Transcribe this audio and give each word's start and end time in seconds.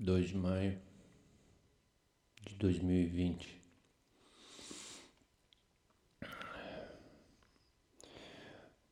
2 0.00 0.28
de 0.28 0.36
maio 0.36 0.80
de 2.42 2.54
2020. 2.54 3.60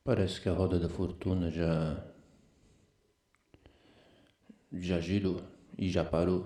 Parece 0.03 0.41
que 0.41 0.49
a 0.49 0.53
roda 0.53 0.77
da 0.77 0.89
fortuna 0.89 1.49
já 1.49 2.05
já 4.73 4.99
girou 4.99 5.41
e 5.77 5.89
já 5.89 6.03
parou. 6.03 6.45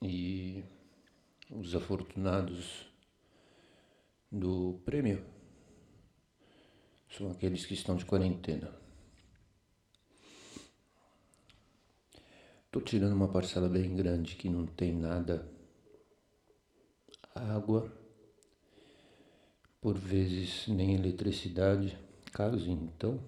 E 0.00 0.62
os 1.50 1.74
afortunados 1.74 2.86
do 4.30 4.80
prêmio 4.84 5.24
são 7.10 7.32
aqueles 7.32 7.66
que 7.66 7.74
estão 7.74 7.96
de 7.96 8.04
quarentena. 8.04 8.83
Tô 12.74 12.80
tirando 12.80 13.12
uma 13.12 13.28
parcela 13.28 13.68
bem 13.68 13.94
grande 13.94 14.34
que 14.34 14.48
não 14.48 14.66
tem 14.66 14.92
nada. 14.92 15.48
Água, 17.32 17.88
por 19.80 19.96
vezes 19.96 20.66
nem 20.66 20.92
eletricidade, 20.92 21.96
caso 22.32 22.68
então, 22.68 23.22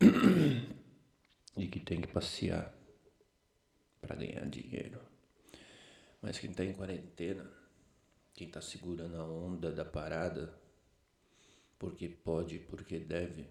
e 1.58 1.66
que 1.66 1.80
tem 1.80 2.00
que 2.00 2.06
passear 2.06 2.72
para 4.00 4.14
ganhar 4.14 4.48
dinheiro. 4.48 5.00
Mas 6.22 6.38
quem 6.38 6.52
está 6.52 6.64
em 6.64 6.74
quarentena, 6.74 7.44
quem 8.34 8.46
está 8.46 8.60
segurando 8.60 9.16
a 9.16 9.24
onda 9.24 9.72
da 9.72 9.84
parada, 9.84 10.56
porque 11.76 12.08
pode, 12.08 12.60
porque 12.60 13.00
deve, 13.00 13.48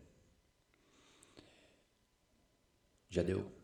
já 3.10 3.22
deu 3.22 3.62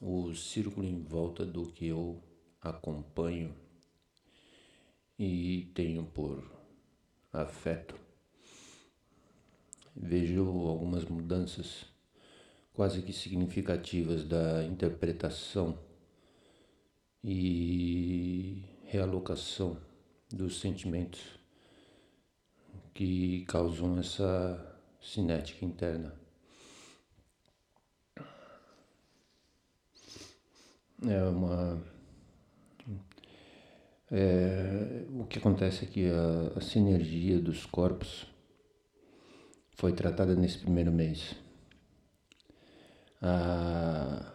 o 0.00 0.34
círculo 0.34 0.86
em 0.86 1.02
volta 1.02 1.44
do 1.44 1.66
que 1.66 1.86
eu 1.86 2.22
acompanho 2.60 3.54
e 5.18 5.70
tenho 5.74 6.04
por 6.04 6.42
afeto. 7.32 7.94
Vejo 9.94 10.46
algumas 10.68 11.04
mudanças 11.04 11.86
quase 12.72 13.02
que 13.02 13.12
significativas 13.12 14.24
da 14.24 14.64
interpretação 14.64 15.76
e 17.24 18.62
realocação 18.84 19.76
dos 20.30 20.60
sentimentos 20.60 21.20
que 22.94 23.44
causam 23.46 23.98
essa 23.98 24.78
cinética 25.00 25.64
interna. 25.64 26.27
É 31.06 31.22
uma. 31.24 31.80
É, 34.10 35.04
o 35.10 35.24
que 35.26 35.38
acontece 35.38 35.84
é 35.84 35.88
que 35.88 36.10
a, 36.10 36.58
a 36.58 36.60
sinergia 36.60 37.38
dos 37.40 37.66
corpos 37.66 38.26
foi 39.76 39.92
tratada 39.92 40.34
nesse 40.34 40.58
primeiro 40.58 40.90
mês. 40.90 41.36
A 43.22 44.32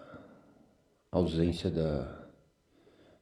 ausência 1.12 1.70
da, 1.70 2.30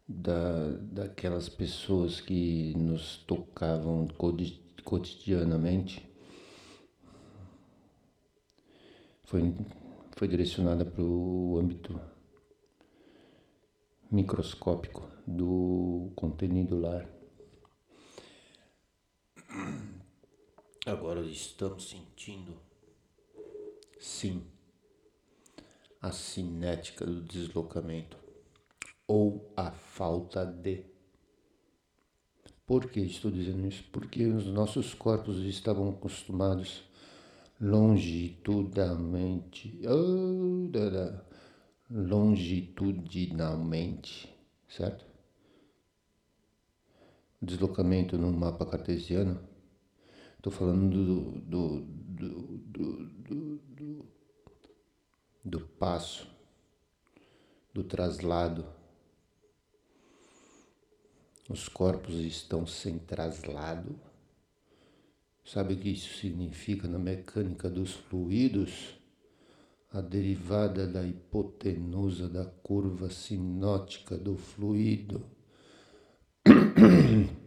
da, 0.08 0.70
daquelas 0.81 1.50
pessoas 1.50 2.22
que 2.22 2.76
nos 2.78 3.17
tocavam 3.26 4.08
cotidianamente 4.83 6.08
foi, 9.23 9.55
foi 10.11 10.28
direcionada 10.28 10.86
para 10.86 11.03
o 11.03 11.58
âmbito 11.58 12.00
microscópico 14.12 15.10
do 15.26 16.11
contenido 16.16 16.77
lar. 16.77 17.08
Agora 20.86 21.22
estamos 21.22 21.89
sentindo, 21.89 22.60
sim, 23.98 24.45
a 26.02 26.11
cinética 26.11 27.05
do 27.05 27.21
deslocamento 27.21 28.17
ou 29.08 29.50
a 29.55 29.71
falta 29.71 30.45
de. 30.45 30.83
Por 32.66 32.89
que 32.89 33.00
estou 33.00 33.32
dizendo 33.32 33.66
isso? 33.67 33.86
Porque 33.94 34.26
os 34.26 34.45
nossos 34.45 34.94
corpos 34.94 35.38
estavam 35.39 35.88
acostumados 35.89 36.83
longitudinalmente. 37.61 39.80
Oh, 39.88 40.67
longitudinalmente, 41.91 44.33
certo? 44.69 45.05
Deslocamento 47.41 48.17
no 48.17 48.31
mapa 48.31 48.65
cartesiano, 48.65 49.45
estou 50.37 50.53
falando 50.53 50.89
do, 50.89 51.31
do, 51.41 51.81
do, 51.81 53.07
do, 53.07 53.59
do 55.43 55.59
passo, 55.59 56.25
do 57.73 57.83
traslado. 57.83 58.65
Os 61.49 61.67
corpos 61.67 62.15
estão 62.15 62.65
sem 62.65 62.97
traslado. 62.99 63.99
Sabe 65.43 65.73
o 65.73 65.77
que 65.77 65.89
isso 65.89 66.19
significa 66.19 66.87
na 66.87 66.99
mecânica 66.99 67.69
dos 67.69 67.91
fluidos? 67.91 69.01
A 69.93 69.99
derivada 69.99 70.87
da 70.87 71.03
hipotenusa 71.03 72.29
da 72.29 72.45
curva 72.45 73.09
sinótica 73.09 74.17
do 74.17 74.37
fluido. 74.37 75.29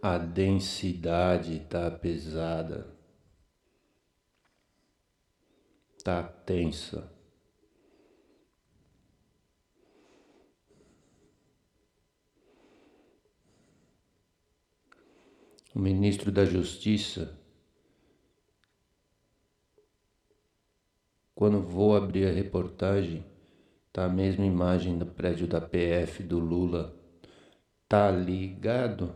A 0.00 0.18
densidade 0.18 1.56
está 1.56 1.90
pesada, 1.90 2.86
está 5.98 6.22
tensa. 6.22 7.12
O 15.74 15.78
ministro 15.80 16.30
da 16.30 16.44
Justiça 16.44 17.36
Quando 21.36 21.60
vou 21.60 21.94
abrir 21.94 22.26
a 22.26 22.32
reportagem, 22.32 23.22
tá 23.92 24.06
a 24.06 24.08
mesma 24.08 24.46
imagem 24.46 24.96
do 24.96 25.04
prédio 25.04 25.46
da 25.46 25.60
PF 25.60 26.22
do 26.22 26.38
Lula. 26.38 26.98
Tá 27.86 28.10
ligado? 28.10 29.14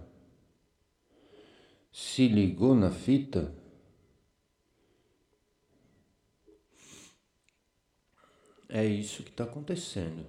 Se 1.90 2.28
ligou 2.28 2.74
na 2.74 2.90
fita? 2.90 3.50
É 8.68 8.84
isso 8.84 9.22
que 9.22 9.30
está 9.30 9.44
acontecendo. 9.44 10.26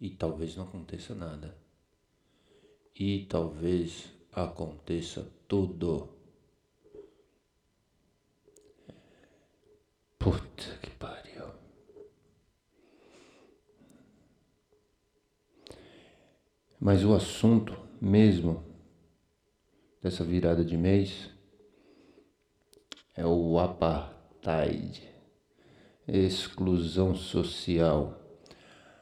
E 0.00 0.10
talvez 0.10 0.56
não 0.56 0.64
aconteça 0.64 1.14
nada. 1.14 1.56
E 2.98 3.26
talvez 3.26 4.12
aconteça 4.32 5.24
tudo. 5.46 6.21
Mas 16.84 17.04
o 17.04 17.14
assunto 17.14 17.78
mesmo 18.00 18.60
dessa 20.02 20.24
virada 20.24 20.64
de 20.64 20.76
mês 20.76 21.30
é 23.14 23.24
o 23.24 23.56
apartheid, 23.60 25.08
exclusão 26.08 27.14
social. 27.14 28.20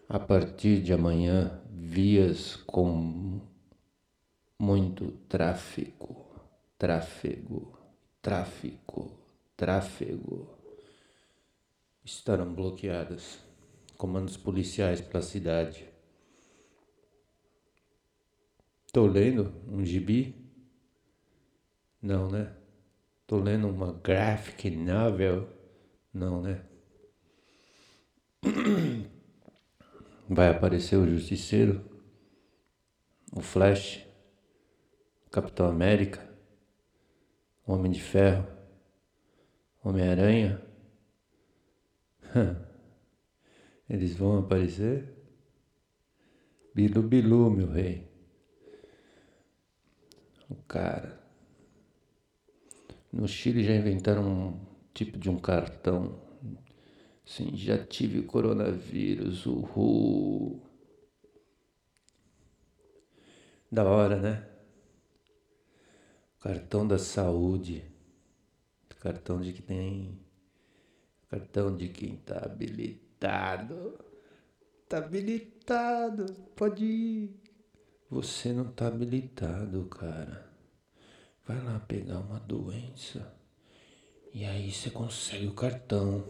A 0.06 0.19
partir 0.20 0.82
de 0.82 0.93
amanhã, 0.93 1.58
vias 1.72 2.55
com 2.55 3.40
muito 4.58 5.12
tráfego, 5.26 6.26
tráfego, 6.76 7.78
tráfego, 8.20 9.10
tráfego 9.56 10.55
estarão 12.05 12.52
bloqueadas. 12.52 13.38
Comandos 13.96 14.37
policiais 14.37 15.00
pela 15.00 15.22
cidade. 15.22 15.89
Tô 18.92 19.06
lendo 19.06 19.52
um 19.69 19.84
gibi? 19.84 20.34
Não, 22.02 22.31
né? 22.31 22.54
Tô 23.26 23.38
lendo 23.38 23.69
uma 23.69 23.92
graphic 23.92 24.70
novel? 24.70 25.48
Não, 26.12 26.42
né? 26.42 26.64
Vai 30.28 30.48
aparecer 30.48 30.96
o 30.96 31.08
Justiceiro, 31.08 31.84
o 33.32 33.40
Flash, 33.40 34.06
o 35.26 35.31
Capitão 35.31 35.66
América, 35.66 36.28
o 37.66 37.72
Homem 37.72 37.90
de 37.93 38.00
Ferro, 38.00 38.46
Homem-Aranha 39.82 40.60
Eles 43.88 44.14
vão 44.14 44.38
aparecer? 44.38 45.08
Bilu 46.75 47.02
Bilu, 47.02 47.50
meu 47.50 47.70
rei. 47.70 48.09
O 50.50 50.56
cara. 50.64 51.17
No 53.12 53.29
Chile 53.29 53.62
já 53.62 53.75
inventaram 53.75 54.29
um 54.29 54.67
tipo 54.93 55.17
de 55.17 55.31
um 55.31 55.38
cartão. 55.38 56.20
Sim, 57.25 57.56
já 57.56 57.79
tive 57.79 58.23
coronavírus, 58.23 59.47
uhul. 59.47 60.61
Da 63.70 63.85
hora, 63.85 64.20
né? 64.20 64.49
Cartão 66.41 66.87
da 66.87 66.99
saúde. 66.99 67.85
Cartão 69.00 69.41
de 69.41 69.53
que 69.53 69.62
tem. 69.62 70.19
Cartão 71.29 71.76
de 71.76 71.88
quem 71.88 72.17
tá 72.17 72.44
habilitado. 72.44 73.99
Tá 74.88 74.99
habilitado. 74.99 76.26
Pode 76.56 76.85
ir. 76.85 77.50
Você 78.10 78.52
não 78.52 78.72
tá 78.72 78.88
habilitado, 78.88 79.84
cara. 79.84 80.50
Vai 81.46 81.62
lá 81.62 81.78
pegar 81.78 82.18
uma 82.18 82.40
doença. 82.40 83.32
E 84.34 84.44
aí 84.44 84.72
você 84.72 84.90
consegue 84.90 85.46
o 85.46 85.54
cartão. 85.54 86.24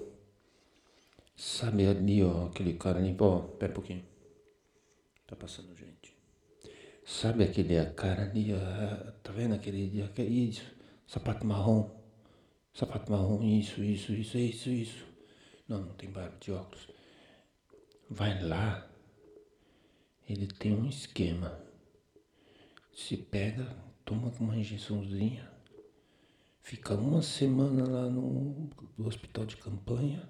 Sabe 1.35 1.87
ali, 1.87 2.23
ó, 2.23 2.49
aquele 2.49 2.75
cara 2.75 2.99
ali, 2.99 3.17
ó, 3.19 3.39
pera 3.39 3.73
um 3.73 3.75
pouquinho. 3.75 4.05
Tá 5.27 5.35
passando 5.35 5.75
gente. 5.75 6.15
Sabe 7.03 7.45
aquele 7.45 7.83
cara 7.93 8.25
ali, 8.25 8.53
ó, 8.53 9.13
tá 9.23 9.33
vendo 9.33 9.55
aquele, 9.55 10.07
isso, 10.19 10.71
sapato 11.07 11.47
marrom. 11.47 11.99
Sapato 12.75 13.11
marrom, 13.11 13.43
isso, 13.43 13.83
isso, 13.83 14.13
isso, 14.13 14.37
isso, 14.37 14.69
isso. 14.69 15.07
Não, 15.67 15.81
não 15.81 15.95
tem 15.95 16.11
barba 16.11 16.37
de 16.39 16.53
óculos. 16.53 16.89
Vai 18.11 18.43
lá. 18.43 18.87
Ele 20.29 20.47
tem 20.47 20.75
um 20.75 20.87
esquema. 20.87 21.70
Se 22.93 23.17
pega, 23.17 23.77
toma 24.05 24.33
uma 24.41 24.57
injeçãozinha, 24.57 25.51
fica 26.63 26.95
uma 26.95 27.23
semana 27.23 27.89
lá 27.89 28.09
no, 28.09 28.71
no 28.97 29.07
hospital 29.07 29.47
de 29.47 29.57
campanha 29.57 30.29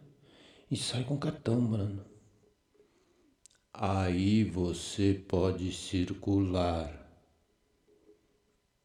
e 0.71 0.77
sai 0.77 1.05
com 1.05 1.19
cartão, 1.19 1.61
mano. 1.61 2.05
Aí 3.73 4.45
você 4.45 5.15
pode 5.15 5.73
circular. 5.73 6.99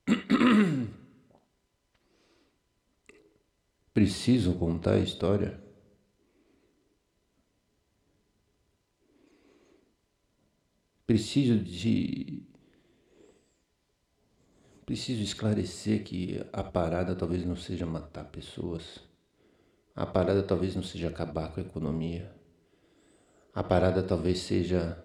Preciso 3.94 4.56
contar 4.56 4.94
a 4.94 5.00
história? 5.00 5.64
Preciso 11.06 11.60
de. 11.60 12.44
Preciso 14.86 15.22
esclarecer 15.24 16.04
que 16.04 16.42
a 16.54 16.64
parada 16.64 17.16
talvez 17.16 17.44
não 17.46 17.56
seja 17.56 17.86
matar 17.86 18.26
pessoas. 18.26 19.00
A 19.96 20.06
parada 20.06 20.44
talvez 20.44 20.76
não 20.76 20.84
seja 20.84 21.10
acabar 21.10 21.52
com 21.54 21.60
a 21.62 21.64
economia. 21.64 22.32
A 23.56 23.64
parada 23.64 24.04
talvez 24.04 24.38
seja 24.40 25.04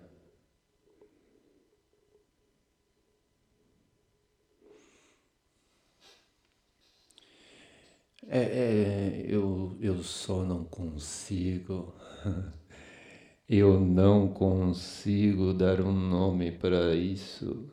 É, 8.28 8.38
é, 8.40 9.24
eu, 9.26 9.76
eu 9.80 10.02
só 10.02 10.42
não 10.44 10.64
consigo. 10.64 11.94
Eu 13.48 13.80
não 13.80 14.28
consigo 14.28 15.52
dar 15.52 15.80
um 15.80 15.92
nome 15.92 16.52
para 16.52 16.94
isso. 16.94 17.68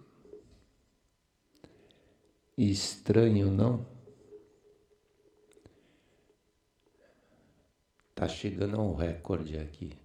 Estranho, 2.58 3.52
não? 3.52 3.86
Tá 8.16 8.28
chegando 8.28 8.78
a 8.78 8.82
um 8.82 8.96
recorde 8.96 9.60
aqui. 9.60 9.96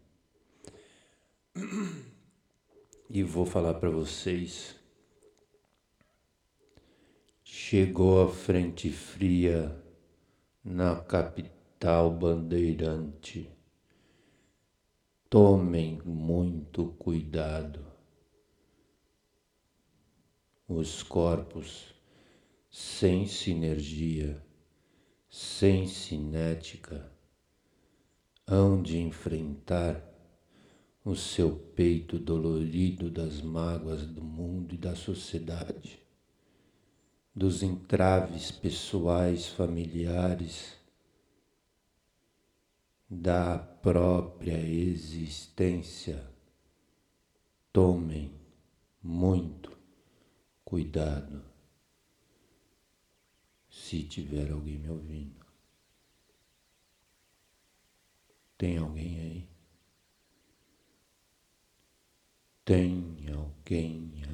E 3.09 3.23
vou 3.23 3.47
falar 3.47 3.73
para 3.75 3.89
vocês. 3.89 4.77
Chegou 7.43 8.23
a 8.23 8.29
frente 8.31 8.91
fria 8.91 9.75
na 10.63 10.97
capital 10.97 12.11
bandeirante. 12.11 13.51
Tomem 15.31 16.03
muito 16.05 16.89
cuidado. 16.99 17.83
Os 20.69 21.03
corpos 21.03 21.92
sem 22.75 23.27
sinergia, 23.27 24.43
sem 25.29 25.87
cinética, 25.87 27.13
hão 28.47 28.83
de 28.83 28.97
enfrentar 28.97 30.03
o 31.05 31.15
seu 31.15 31.55
peito 31.55 32.19
dolorido 32.19 33.11
das 33.11 33.43
mágoas 33.43 34.07
do 34.07 34.25
mundo 34.25 34.75
e 34.75 34.79
da 34.79 34.95
sociedade 34.95 36.01
dos 37.35 37.63
entraves 37.63 38.51
pessoais, 38.51 39.49
familiares, 39.49 40.79
da 43.09 43.59
própria 43.59 44.59
existência. 44.59 46.27
Tomem 47.71 48.33
muito 49.03 49.77
cuidado 50.65 51.52
se 53.93 54.05
tiver 54.05 54.51
alguém 54.51 54.79
me 54.79 54.89
ouvindo. 54.89 55.45
Tem 58.57 58.79
alguém 58.79 59.21
aí? 59.21 59.49
Tem 62.65 63.27
alguém 63.35 64.25